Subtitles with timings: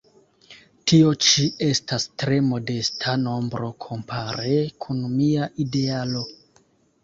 [0.91, 6.29] Tio ĉi estas tre modesta nombro kompare kun mia idealo.